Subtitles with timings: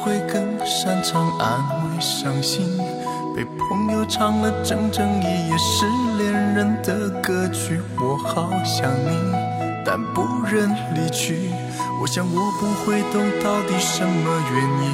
[0.00, 2.78] 会更擅长安慰伤心。
[3.34, 9.32] 被朋友唱了整整一夜失恋人的歌曲，我好想你，
[9.84, 11.50] 但不忍离去。
[12.00, 14.86] 我想我不会懂到底什么原因。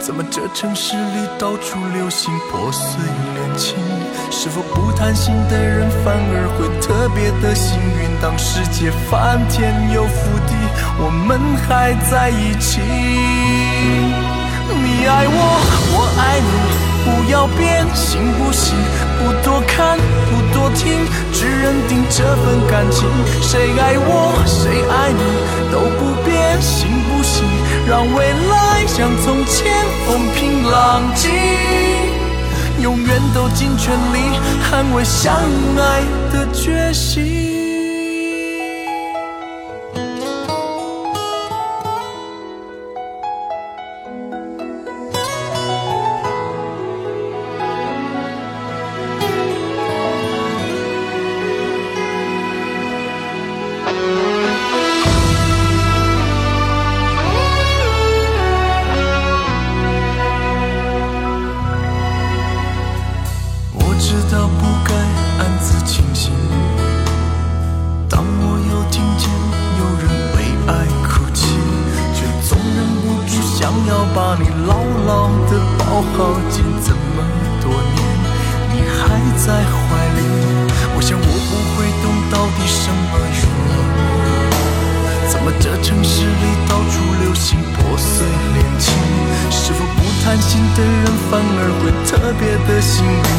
[0.00, 2.98] 怎么这城市里到处流行破碎
[3.34, 3.76] 恋情？
[4.30, 8.08] 是否不贪心的人反而会特别的幸运？
[8.20, 10.47] 当世界翻天又覆地，
[10.98, 12.80] 我们还在一起。
[14.82, 15.38] 你爱我，
[15.94, 16.50] 我爱你，
[17.04, 18.74] 不要变行不行？
[19.18, 19.98] 不多看，
[20.28, 23.08] 不多听，只认定这份感情。
[23.40, 25.22] 谁爱我，谁爱你，
[25.72, 27.44] 都不变行不行？
[27.88, 29.72] 让未来像从前
[30.06, 31.30] 风平浪静，
[32.82, 34.38] 永远都尽全力
[34.70, 37.57] 捍卫相爱的决心。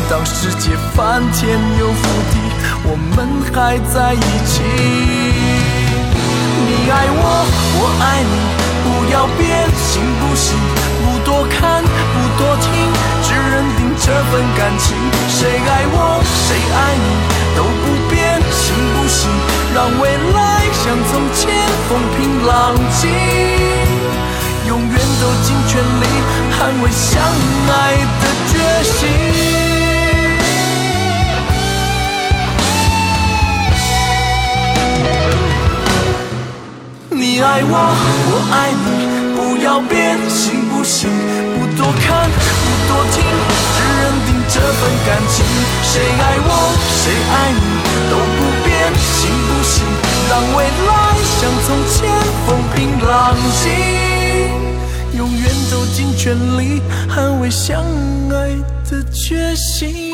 [0.09, 2.35] 当世界翻天又覆地，
[2.83, 4.63] 我们还在一起。
[6.65, 7.45] 你爱我，
[7.77, 8.33] 我爱你，
[8.81, 10.57] 不要变行不行？
[11.05, 12.73] 不多看，不多听，
[13.21, 14.97] 只认定这份感情。
[15.29, 17.05] 谁爱我，谁爱你，
[17.53, 19.29] 都不变行不行？
[19.75, 21.53] 让未来像从前
[21.87, 23.13] 风平浪静，
[24.65, 26.03] 永远都尽全力
[26.57, 27.21] 捍卫相
[27.69, 29.58] 爱的决心。
[37.41, 38.87] 爱我，我爱你，
[39.35, 41.09] 不要变，行不行？
[41.55, 43.23] 不多看，不多听，
[43.75, 45.45] 只认定这份感情。
[45.83, 46.49] 谁爱我，
[46.99, 47.61] 谁爱你，
[48.09, 49.85] 都不变，行不行？
[50.29, 50.89] 让未来
[51.39, 51.97] 像从前
[52.45, 52.77] 风平
[53.07, 57.83] 浪静，永远都尽全力捍卫相
[58.29, 58.55] 爱
[58.89, 60.13] 的决心。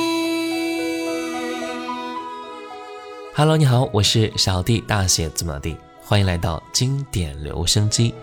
[3.35, 5.75] Hello，你好，我是小弟，大写字母的弟，
[6.07, 8.13] 欢迎来到经典留声机。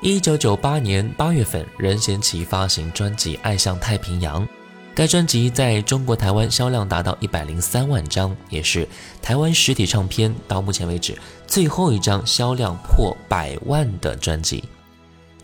[0.00, 4.42] 一九九八年八月份，任贤齐发行专辑《爱向太平洋》，
[4.94, 8.88] 该专辑在中国台湾销量达到一百零三万张，也是
[9.20, 11.14] 台湾实体唱片到目前为止
[11.46, 14.64] 最后一张销量破百万的专辑。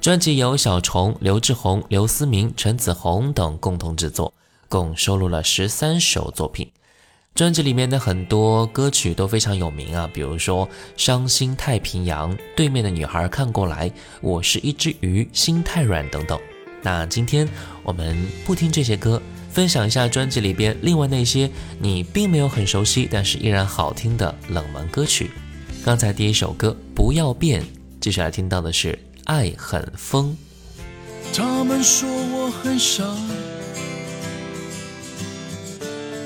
[0.00, 4.32] 专辑由小虫、刘志宏、刘思明、陈子红等共同制作，
[4.70, 6.67] 共收录了十三首作品。
[7.37, 10.67] 专辑里面的很多歌曲都非常有名啊，比如说
[10.97, 13.91] 《伤心太平洋》、《对面的女孩看过来》、
[14.23, 16.41] 《我是一只鱼》、《心太软》等等。
[16.81, 17.47] 那今天
[17.83, 18.17] 我们
[18.47, 25.31] 不听这些歌，分享一下专辑里边另外那些你并没有很熟悉，但是依然好听的冷门歌曲。
[25.85, 27.61] 刚才第一首歌《不要变》，
[28.00, 28.93] 接下来听到的是
[29.25, 30.35] 《爱很疯》。
[31.37, 33.05] 他们说我很傻，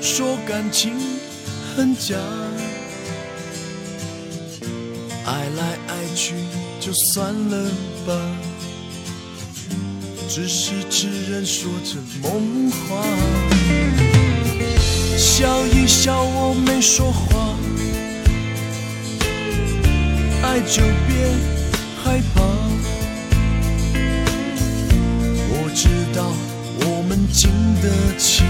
[0.01, 0.93] 说感情
[1.75, 2.15] 很假，
[5.25, 6.33] 爱来爱去
[6.79, 7.69] 就算了
[8.07, 8.13] 吧。
[10.27, 13.05] 只是痴人说着梦话，
[15.17, 17.55] 笑一笑，我没说话，
[20.41, 21.29] 爱就别
[22.03, 22.41] 害怕。
[25.53, 26.33] 我知道
[26.87, 27.51] 我们经
[27.81, 28.43] 得起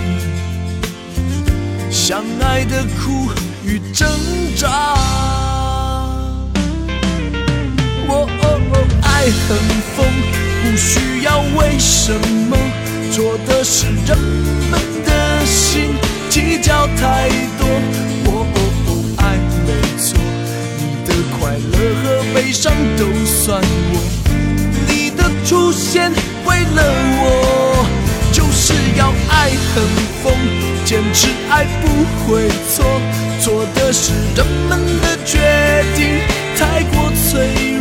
[1.92, 3.30] 相爱的苦
[3.66, 4.10] 与挣
[4.56, 4.96] 扎。
[8.08, 8.28] 我
[9.04, 9.58] 爱很
[9.96, 10.06] 疯。
[10.64, 12.14] 不需要为什
[12.48, 12.56] 么，
[13.12, 14.18] 错的是人
[14.70, 15.96] 们的心
[16.30, 17.28] 计较太
[17.58, 17.68] 多。
[18.24, 18.46] 我
[19.18, 19.36] 爱
[19.66, 20.16] 没错，
[20.78, 21.74] 你的快乐
[22.04, 23.60] 和悲伤都算
[23.92, 23.94] 我。
[24.88, 26.12] 你的出现
[26.46, 26.80] 为了
[27.18, 27.86] 我，
[28.32, 29.84] 就是要爱很
[30.24, 30.32] 疯，
[30.92, 31.88] 坚持爱不
[32.20, 32.84] 会错。
[33.40, 35.40] 错的是人们的决
[35.96, 36.20] 定
[36.58, 37.81] 太过脆弱。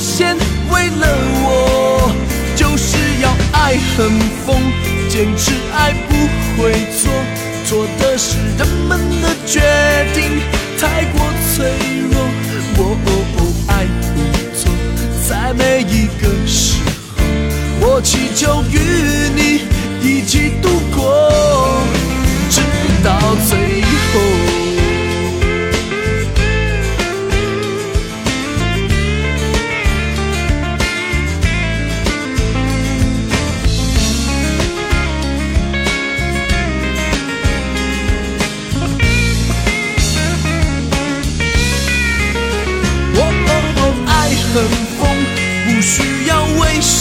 [0.00, 0.34] 先
[0.72, 1.06] 为了
[1.44, 2.10] 我。
[2.56, 4.10] 就是要爱很
[4.44, 4.56] 疯，
[5.08, 6.14] 坚持爱不
[6.56, 7.10] 会错，
[7.64, 9.60] 错的是人们的决
[10.14, 10.40] 定
[10.78, 11.20] 太过
[11.54, 11.70] 脆
[12.10, 12.20] 弱。
[12.76, 12.96] 我
[13.68, 14.16] 爱不
[14.54, 14.70] 错，
[15.28, 16.76] 在每一个时
[17.80, 18.78] 候，我祈求与
[19.34, 19.62] 你
[20.02, 20.68] 一起度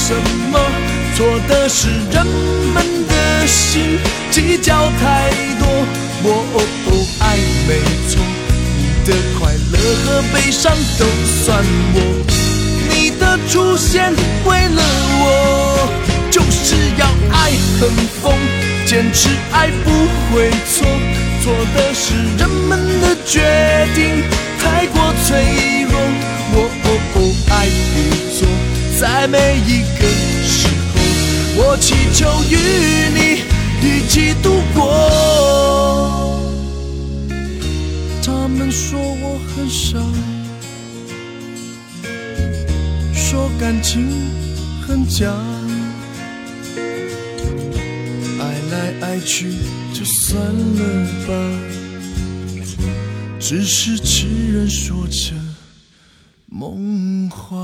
[0.10, 0.16] 什
[0.52, 0.60] 么，
[1.16, 4.00] 错的是人们的心
[4.32, 5.30] 计较太
[5.60, 5.68] 多。
[6.24, 6.28] 我
[7.20, 7.80] 爱没
[8.10, 8.20] 错，
[8.76, 11.06] 你的快乐和悲伤都
[11.46, 11.64] 算
[11.94, 11.98] 我，
[12.90, 14.12] 你的出现
[14.46, 14.82] 为了
[15.22, 15.88] 我，
[16.32, 17.88] 就是要爱很
[18.20, 18.34] 疯，
[18.88, 19.92] 坚持爱不
[20.34, 20.88] 会错，
[21.44, 24.24] 错的是人们的决定
[24.60, 25.94] 太过脆弱。
[26.56, 26.80] 我。
[27.52, 28.29] 爱不，
[29.12, 30.08] 在每一个
[30.46, 31.02] 时候，
[31.58, 32.56] 我祈求与
[33.18, 33.42] 你
[33.82, 34.80] 一起度过。
[38.24, 39.98] 他们说我很傻，
[43.14, 44.08] 说感情
[44.88, 45.34] 很假，
[48.40, 48.42] 爱
[48.72, 49.52] 来爱去
[49.92, 50.81] 就算了
[51.28, 51.33] 吧，
[53.40, 55.33] 只是痴人说着。
[56.45, 57.57] 梦话。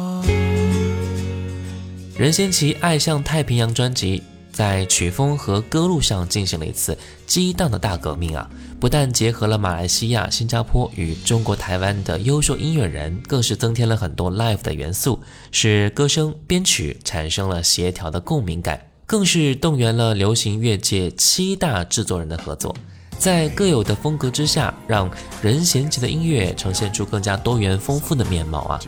[2.18, 8.50] 任贤齐《爱向太平洋》专辑在曲风和歌路上进行了一次激荡的大革命啊！
[8.80, 15.20] 不但结合了马来西亚、新加坡与中国台湾的优秀音乐人，更是增添了很多 live 的元素，
[15.52, 22.74] 使歌声编曲产生了协调的共鸣感，更是动员了流行乐界七大制作人的合作。
[23.20, 28.80] 在各有的风格之下，让任贤齐的音乐呈现出更加多元丰富的面貌啊！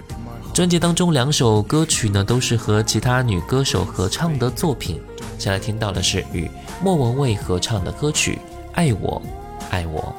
[0.53, 4.99] 专辑当中两首歌曲呢，都是和其他女歌手合唱的作品。
[5.37, 6.49] 先来听到的是与
[6.83, 8.33] 莫文蔚合唱的歌曲
[8.73, 9.21] 《爱我，
[9.69, 10.15] 爱我》。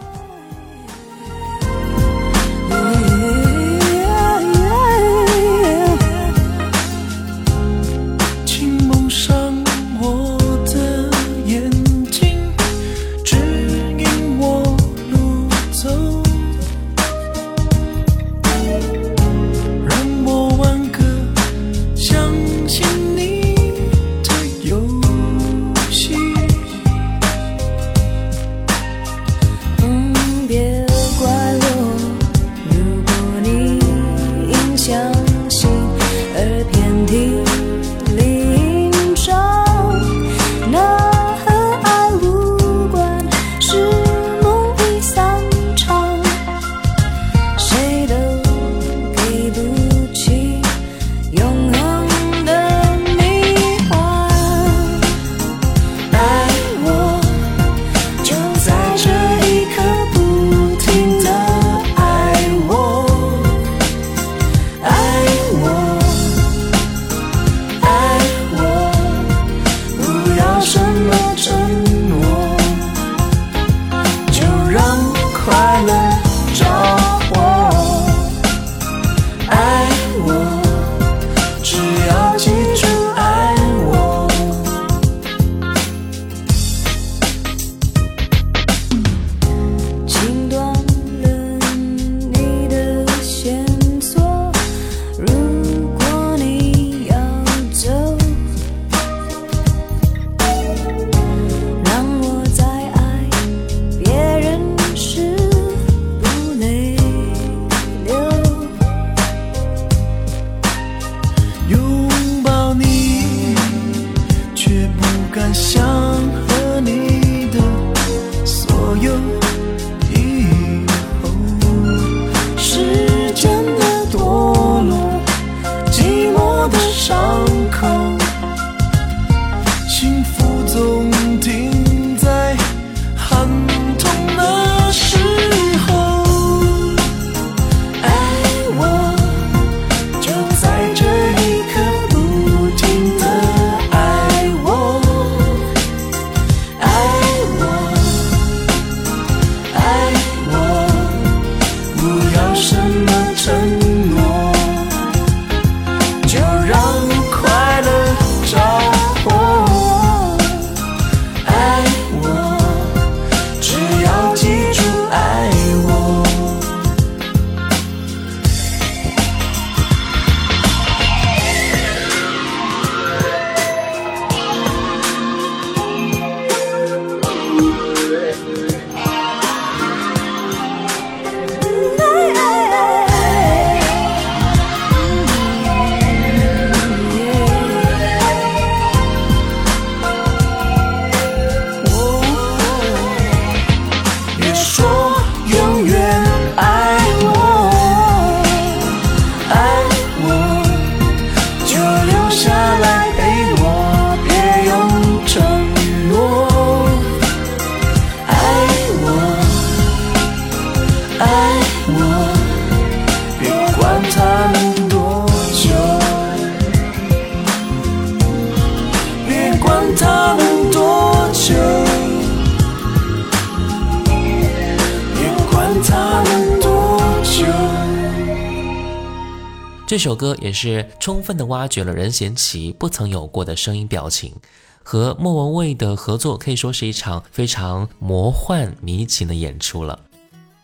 [229.88, 234.34] 这首歌也是充分的挖掘了任贤齐不曾有过的声音表情，
[234.82, 239.98] 和莫文蔚的合作可以说是一场非常魔幻迷情的演出了。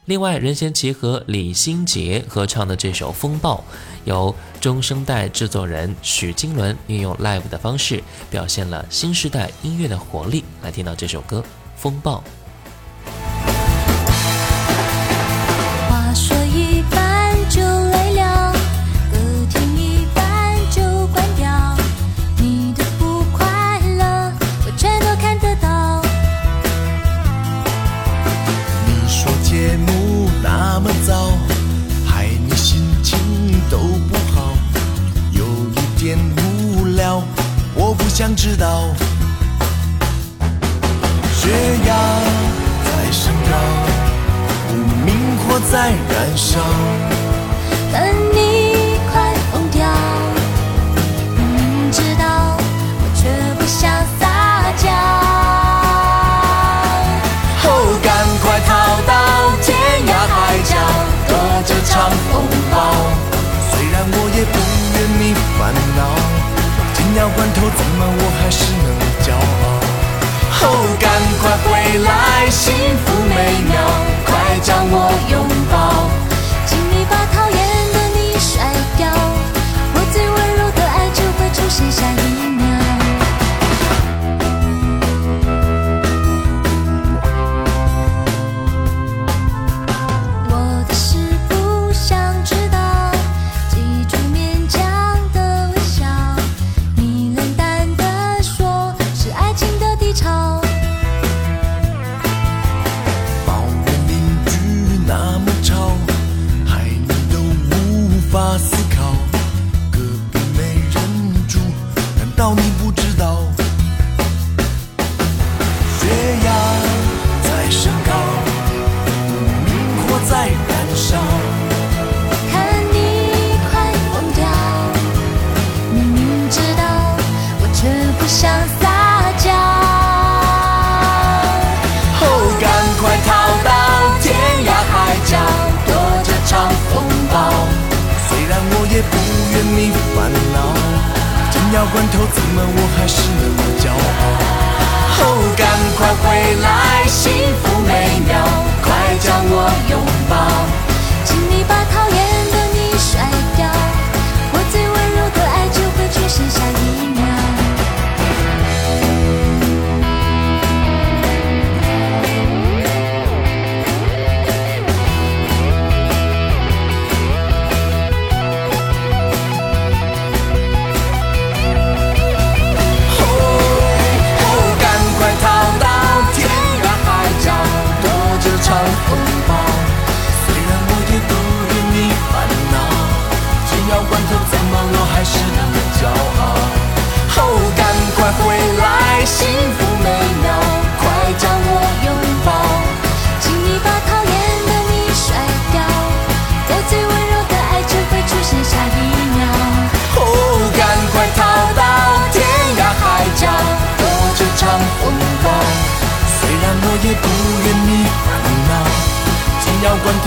[0.05, 3.57] 另外，任贤齐和李心洁合唱的这首《风暴》，
[4.05, 10.45] 由中生代制作人许金伦运用 live 的方式，表现了新时代音乐的活力。
[10.63, 11.41] 来听到这首歌
[11.81, 12.19] 《风暴》。
[33.75, 34.57] 都不好。
[35.33, 37.21] 有一点无聊
[37.75, 38.95] 我不想知道。
[41.33, 41.51] 血
[41.85, 41.97] 压
[42.85, 43.57] 在升高
[44.71, 46.61] 无名火在燃烧。
[67.95, 68.87] 么我还是能
[69.23, 69.67] 骄傲？
[70.67, 71.05] 哦，赶
[71.41, 71.69] 快回
[72.03, 72.75] 来，幸
[73.05, 73.37] 福美
[73.71, 73.73] 妙，
[74.27, 74.97] 快将我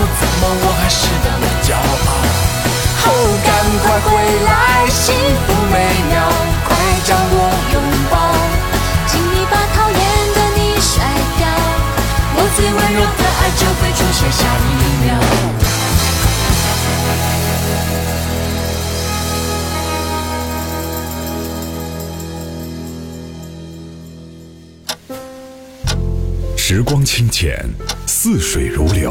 [0.08, 2.10] 那是那么骄傲。
[3.10, 3.12] 哦，
[3.44, 3.48] 赶
[3.82, 4.08] 快回
[4.44, 4.48] 来，
[4.88, 5.04] 幸
[5.46, 5.74] 福美
[6.10, 6.14] 妙，
[6.64, 6.68] 快
[7.04, 7.36] 将我
[7.72, 7.76] 拥
[8.10, 8.14] 抱，
[9.06, 9.96] 请你把讨厌
[10.34, 10.92] 的你甩
[11.38, 11.40] 掉，
[12.36, 14.66] 我最温柔的爱就会出现下一
[15.04, 15.08] 秒。
[26.56, 27.64] 时光清浅，
[28.06, 29.10] 似水如流；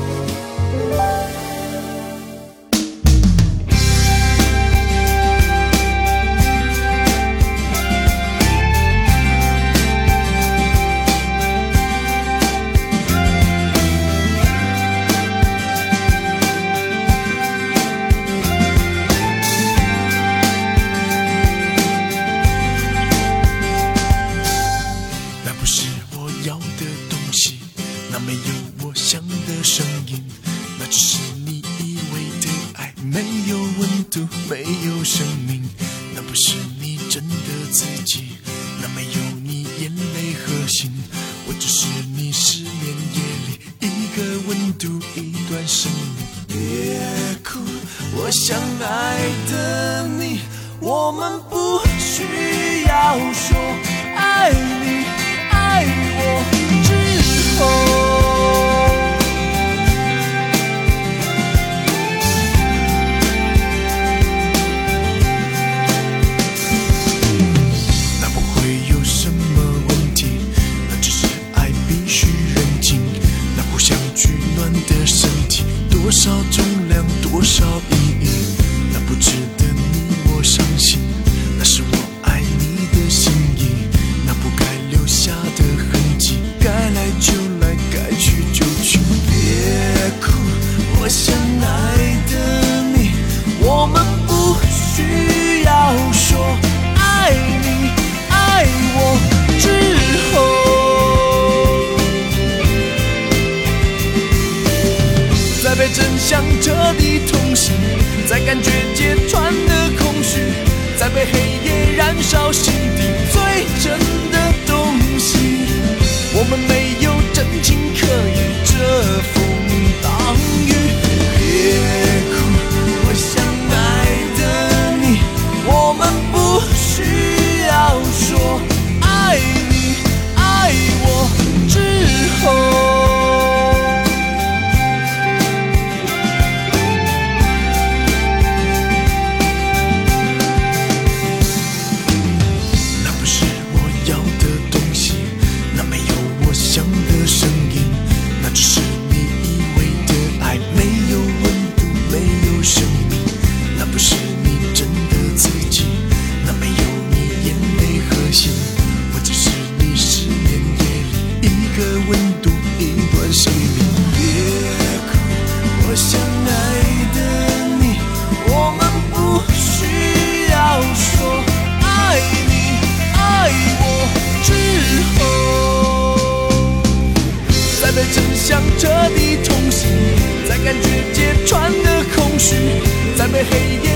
[183.21, 183.90] 在被黑夜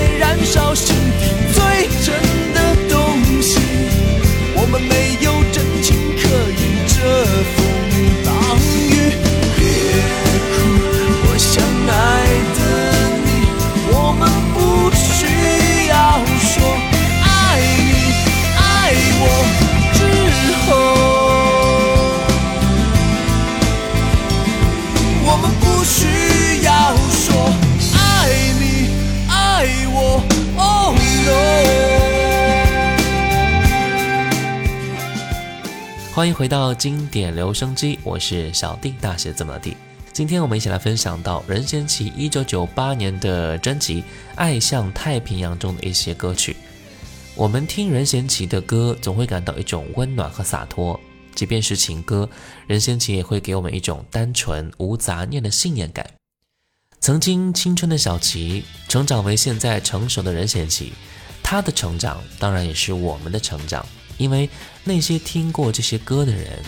[36.46, 39.76] 回到经典留声机，我是小弟，大写字母弟。
[40.14, 44.02] 今天我们一起来分享到任贤齐一九九八年的专辑
[44.36, 46.56] 《爱向太平洋》中的一些歌曲。
[47.34, 51.00] 我们听任贤齐的歌，总会感到一种温暖和洒脱。
[51.34, 52.30] 即便是情歌，
[52.68, 56.08] 任贤齐也会给我们一种单纯无杂念的信念感。
[57.00, 60.94] 曾经青春的小琪，成长为现在成熟的任贤齐，
[61.42, 63.84] 他的成长当然也是我们的成长，
[64.18, 64.50] 因为
[64.84, 66.60] 那些听过这些歌的人，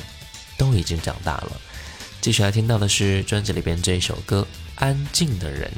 [0.57, 1.61] 都已经长大了。
[2.21, 5.69] 接下来听到的是专辑里边这一首歌《安静的人》。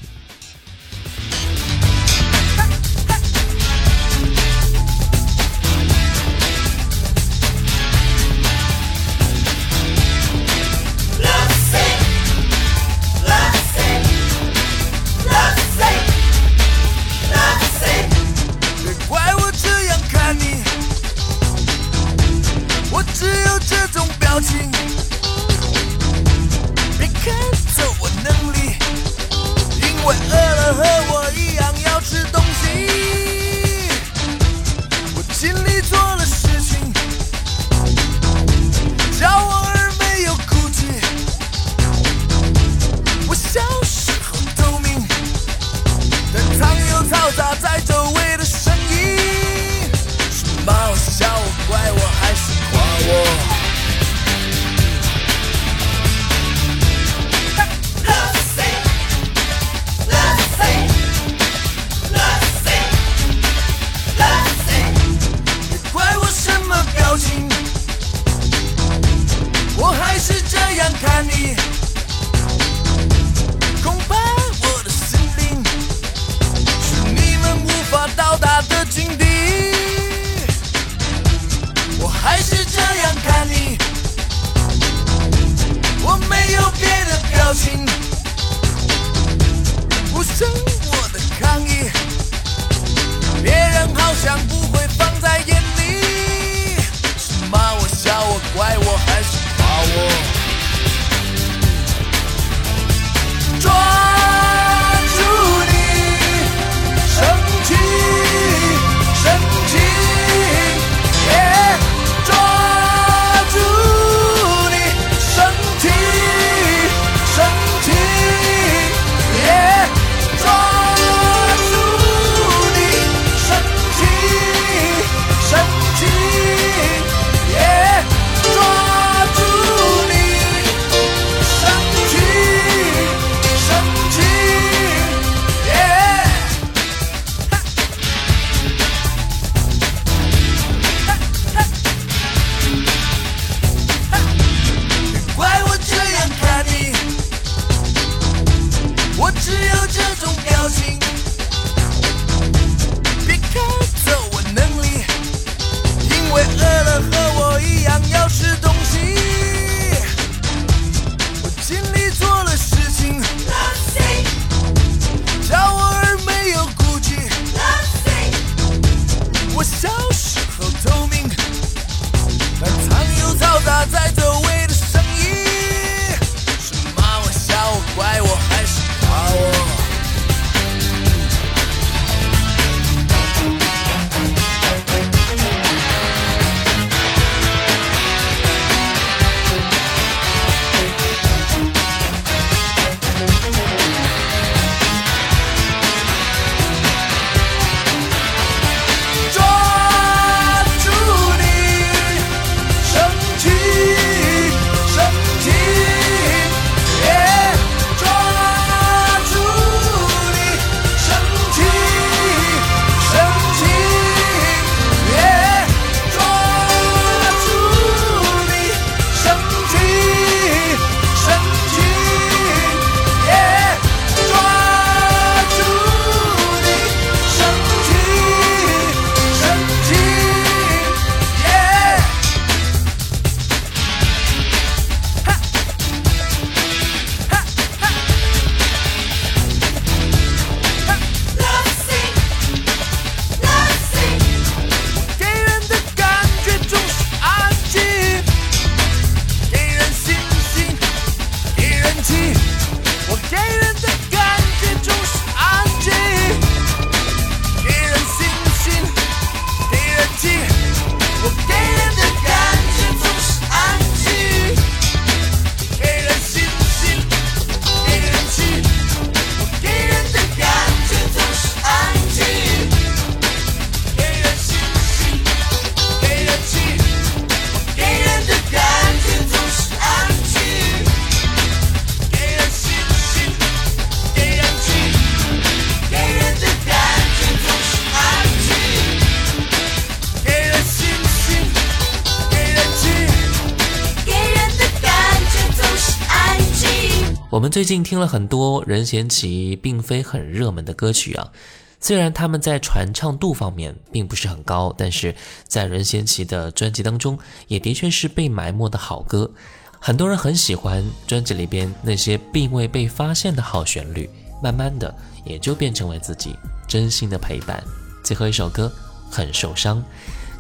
[297.40, 301.32] 我们最近听了很多任贤齐并非很热门的歌曲啊，
[301.80, 305.16] 虽然他们在传唱度方面并不是很高，但是
[305.48, 309.32] 在任贤齐的专辑当中，也的确是被埋没的好歌。
[309.80, 314.10] 很多人很喜欢专辑里边那些并未被发现的好旋律，
[314.44, 316.36] 慢慢的也就变成为自己
[316.68, 317.64] 真心的陪伴。
[318.04, 318.70] 最后一首歌，
[319.10, 319.82] 很受伤。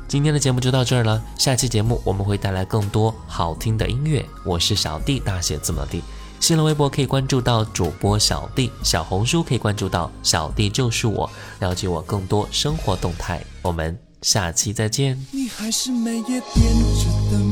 [0.09, 4.21] 今天的节目就到这儿了，下期节目我们会带来更多好听的音乐。
[4.43, 6.03] 我是小弟，大写字母 D。
[6.39, 13.43] 新浪微博可以关注到主播小弟，小红书可以关注到小弟就是我，了解我更多生活动态。
[13.61, 15.19] 我们下期再见。
[15.31, 17.51] 你还是每夜点着灯，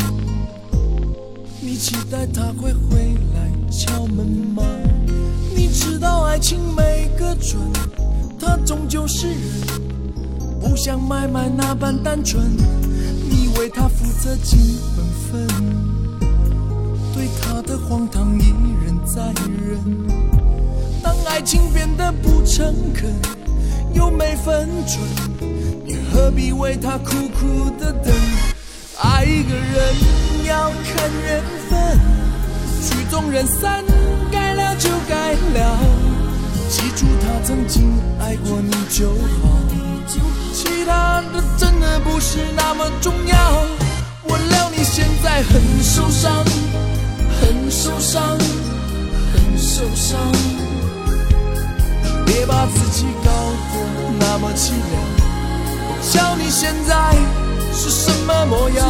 [1.62, 4.64] 你期待他会回来敲门吗？
[5.54, 7.62] 你知道爱情没个准，
[8.40, 9.38] 它终究是人，
[10.62, 12.44] 不像买卖那般单纯。
[13.30, 14.58] 你为他负责尽
[14.96, 15.06] 本
[15.48, 15.87] 分。
[17.42, 18.54] 他的荒唐依
[18.86, 19.80] 然在忍，
[21.04, 23.14] 当爱情变得不诚恳，
[23.94, 25.02] 又没分寸，
[25.86, 28.14] 你何必为他苦苦的等？
[29.02, 29.96] 爱一个人
[30.46, 32.00] 要看缘分，
[32.82, 33.84] 曲终人散，
[34.32, 35.78] 该了就该了，
[36.70, 39.60] 记住他曾经爱过你就好，
[40.54, 43.66] 其他的真的不是那么重要。
[44.24, 46.44] 我料你现在很受伤。
[47.48, 48.38] 很受伤，
[49.32, 50.20] 很受伤，
[52.26, 53.32] 别把自己搞
[53.72, 53.80] 得
[54.20, 55.02] 那么凄凉。
[56.02, 57.16] 瞧你现在
[57.74, 58.86] 是什么模样，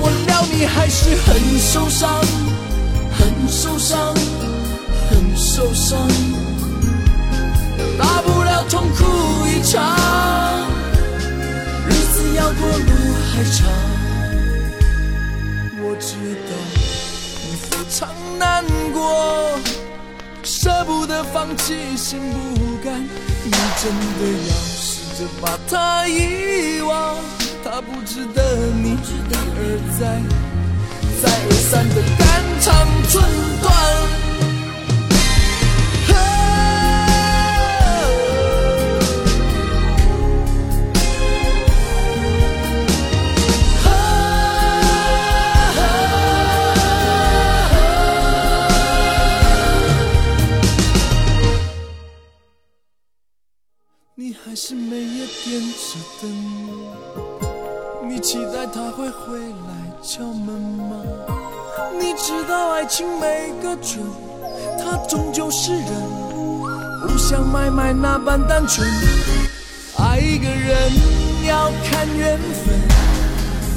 [0.00, 2.20] 我料你还是很受伤，
[3.18, 4.14] 很受伤，
[5.10, 5.98] 很受伤，
[7.98, 9.82] 大不了痛哭一场，
[11.88, 13.66] 日子要过路还长，
[21.46, 22.18] 放弃，心
[22.54, 23.02] 不甘。
[23.44, 27.16] 你真的要试着把他遗忘？
[27.62, 28.42] 他不值得
[28.82, 29.58] 你一而
[30.00, 30.00] 再、
[31.20, 32.24] 再而三的肝
[32.62, 33.12] 肠寸
[33.60, 34.33] 断。
[54.54, 56.30] 还是每夜点着灯，
[58.08, 61.02] 你期待他会回来敲门吗？
[61.98, 63.98] 你知道爱情没个准，
[64.78, 65.88] 它终究是人，
[67.02, 68.86] 不像买卖那般单纯。
[69.98, 70.92] 爱一个人
[71.48, 72.80] 要看缘分，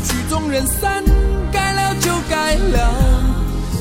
[0.03, 1.03] 曲终人散，
[1.51, 2.93] 该了就该了，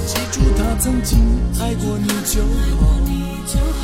[0.07, 1.19] 记住他曾经
[1.61, 3.15] 爱过你就好。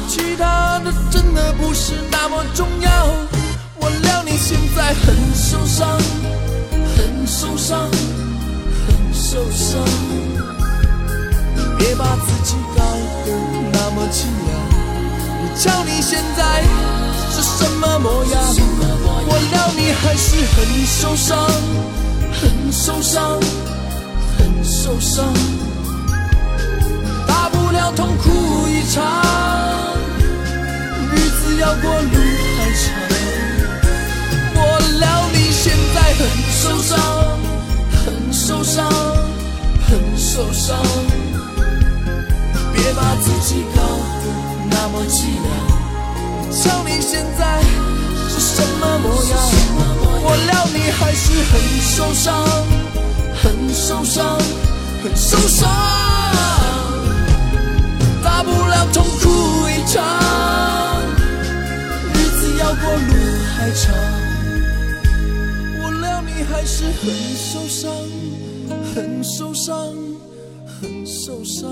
[0.08, 2.90] 其他的真的不是那么重要。
[3.76, 5.98] 我料你现在很受伤，
[6.96, 7.88] 很受伤，
[8.86, 9.82] 很受伤。
[11.78, 12.82] 别把自己搞
[13.24, 13.32] 得
[13.72, 14.50] 那么凄凉。
[15.42, 16.62] 你瞧你现在
[17.30, 18.42] 是什么模样？
[19.24, 21.38] 我料你还是很受伤，
[22.40, 23.40] 很受伤，
[24.38, 25.32] 很受伤。
[27.82, 28.30] 要痛苦
[28.68, 29.02] 一场，
[31.10, 32.16] 日子要过路
[32.56, 32.82] 还长。
[34.54, 34.58] 我
[35.00, 36.20] 料你现在很
[36.52, 36.96] 受伤，
[38.04, 38.88] 很受伤，
[39.88, 40.78] 很受伤。
[42.72, 43.82] 别把自己搞
[44.22, 44.24] 得
[44.70, 45.46] 那么凄凉。
[46.52, 47.60] 瞧你现在
[48.28, 49.32] 是什么模样？
[50.22, 52.46] 我料你还是很受伤，
[53.42, 54.38] 很受伤，
[55.02, 56.31] 很受伤。
[58.22, 60.02] 大不了痛哭一场，
[62.14, 63.12] 日子要过路
[63.54, 63.94] 还长。
[65.82, 67.90] 我料你还是很受伤，
[68.94, 69.76] 很受伤，
[70.66, 71.68] 很受伤。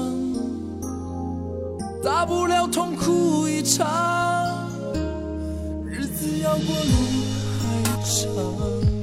[2.02, 4.68] 大不了痛哭一场，
[5.86, 6.92] 日子要过路
[7.60, 8.99] 还长。